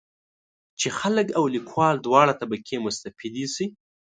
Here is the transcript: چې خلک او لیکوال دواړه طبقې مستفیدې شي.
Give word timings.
چې 0.79 0.87
خلک 0.99 1.27
او 1.37 1.43
لیکوال 1.55 1.95
دواړه 2.05 2.33
طبقې 2.41 2.75
مستفیدې 2.85 3.45
شي. 3.55 3.65